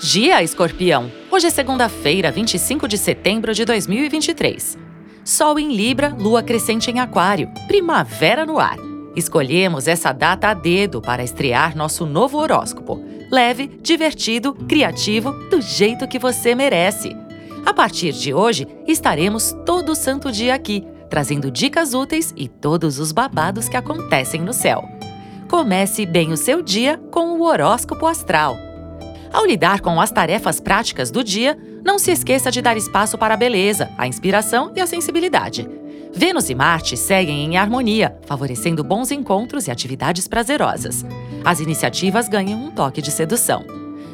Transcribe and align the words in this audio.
dia, 0.00 0.42
escorpião! 0.42 1.10
Hoje 1.30 1.48
é 1.48 1.50
segunda-feira, 1.50 2.30
25 2.30 2.86
de 2.86 2.96
setembro 2.96 3.52
de 3.52 3.64
2023. 3.64 4.78
Sol 5.24 5.58
em 5.58 5.74
Libra, 5.74 6.14
lua 6.18 6.42
crescente 6.42 6.90
em 6.90 7.00
Aquário, 7.00 7.50
primavera 7.66 8.46
no 8.46 8.58
ar. 8.58 8.76
Escolhemos 9.16 9.88
essa 9.88 10.12
data 10.12 10.48
a 10.48 10.54
dedo 10.54 11.02
para 11.02 11.24
estrear 11.24 11.76
nosso 11.76 12.06
novo 12.06 12.38
horóscopo. 12.38 13.02
Leve, 13.30 13.66
divertido, 13.82 14.54
criativo, 14.54 15.32
do 15.50 15.60
jeito 15.60 16.06
que 16.06 16.18
você 16.18 16.54
merece. 16.54 17.14
A 17.66 17.74
partir 17.74 18.12
de 18.12 18.32
hoje, 18.32 18.66
estaremos 18.86 19.54
todo 19.66 19.96
santo 19.96 20.30
dia 20.30 20.54
aqui, 20.54 20.86
trazendo 21.10 21.50
dicas 21.50 21.92
úteis 21.92 22.32
e 22.36 22.48
todos 22.48 22.98
os 22.98 23.10
babados 23.10 23.68
que 23.68 23.76
acontecem 23.76 24.40
no 24.40 24.52
céu. 24.52 24.84
Comece 25.50 26.06
bem 26.06 26.30
o 26.32 26.36
seu 26.36 26.62
dia 26.62 26.98
com 27.10 27.38
o 27.38 27.42
horóscopo 27.42 28.06
astral. 28.06 28.67
Ao 29.32 29.44
lidar 29.44 29.80
com 29.80 30.00
as 30.00 30.10
tarefas 30.10 30.60
práticas 30.60 31.10
do 31.10 31.22
dia, 31.22 31.58
não 31.84 31.98
se 31.98 32.10
esqueça 32.10 32.50
de 32.50 32.62
dar 32.62 32.76
espaço 32.76 33.16
para 33.18 33.34
a 33.34 33.36
beleza, 33.36 33.90
a 33.96 34.06
inspiração 34.06 34.72
e 34.74 34.80
a 34.80 34.86
sensibilidade. 34.86 35.68
Vênus 36.12 36.48
e 36.48 36.54
Marte 36.54 36.96
seguem 36.96 37.44
em 37.44 37.56
harmonia, 37.56 38.16
favorecendo 38.26 38.82
bons 38.82 39.10
encontros 39.10 39.66
e 39.66 39.70
atividades 39.70 40.26
prazerosas. 40.26 41.04
As 41.44 41.60
iniciativas 41.60 42.28
ganham 42.28 42.58
um 42.58 42.70
toque 42.70 43.02
de 43.02 43.10
sedução. 43.10 43.64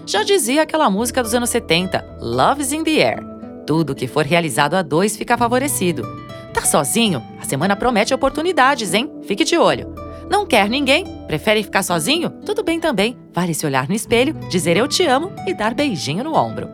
Já 0.06 0.22
dizia 0.22 0.62
aquela 0.62 0.90
música 0.90 1.22
dos 1.22 1.34
anos 1.34 1.50
70, 1.50 2.18
Love's 2.20 2.72
in 2.72 2.84
the 2.84 3.02
Air. 3.02 3.24
Tudo 3.66 3.94
que 3.94 4.06
for 4.06 4.26
realizado 4.26 4.74
a 4.74 4.82
dois 4.82 5.16
fica 5.16 5.38
favorecido. 5.38 6.02
Tá 6.52 6.62
sozinho? 6.62 7.22
A 7.40 7.44
semana 7.44 7.74
promete 7.74 8.12
oportunidades, 8.12 8.92
hein? 8.92 9.10
Fique 9.22 9.44
de 9.44 9.56
olho. 9.56 10.03
Não 10.34 10.44
quer 10.44 10.68
ninguém? 10.68 11.06
Prefere 11.28 11.62
ficar 11.62 11.84
sozinho? 11.84 12.28
Tudo 12.28 12.64
bem 12.64 12.80
também. 12.80 13.16
Vale 13.32 13.54
se 13.54 13.64
olhar 13.64 13.88
no 13.88 13.94
espelho, 13.94 14.34
dizer 14.50 14.76
eu 14.76 14.88
te 14.88 15.04
amo 15.04 15.32
e 15.46 15.54
dar 15.54 15.72
beijinho 15.72 16.24
no 16.24 16.34
ombro. 16.34 16.68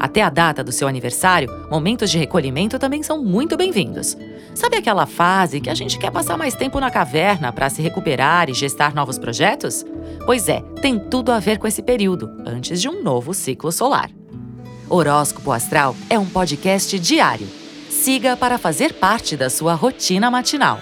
Até 0.00 0.22
a 0.22 0.30
data 0.30 0.64
do 0.64 0.72
seu 0.72 0.88
aniversário, 0.88 1.46
momentos 1.70 2.10
de 2.10 2.16
recolhimento 2.16 2.78
também 2.78 3.02
são 3.02 3.22
muito 3.22 3.54
bem-vindos. 3.54 4.16
Sabe 4.54 4.78
aquela 4.78 5.04
fase 5.04 5.60
que 5.60 5.68
a 5.68 5.74
gente 5.74 5.98
quer 5.98 6.10
passar 6.10 6.38
mais 6.38 6.54
tempo 6.54 6.80
na 6.80 6.90
caverna 6.90 7.52
para 7.52 7.68
se 7.68 7.82
recuperar 7.82 8.48
e 8.48 8.54
gestar 8.54 8.94
novos 8.94 9.18
projetos? 9.18 9.84
Pois 10.24 10.48
é, 10.48 10.62
tem 10.80 10.98
tudo 10.98 11.32
a 11.32 11.38
ver 11.38 11.58
com 11.58 11.66
esse 11.66 11.82
período, 11.82 12.30
antes 12.46 12.80
de 12.80 12.88
um 12.88 13.02
novo 13.02 13.34
ciclo 13.34 13.70
solar. 13.70 14.10
Horóscopo 14.88 15.52
Astral 15.52 15.94
é 16.08 16.18
um 16.18 16.24
podcast 16.26 16.98
diário. 16.98 17.46
Siga 17.90 18.38
para 18.38 18.56
fazer 18.56 18.94
parte 18.94 19.36
da 19.36 19.50
sua 19.50 19.74
rotina 19.74 20.30
matinal. 20.30 20.80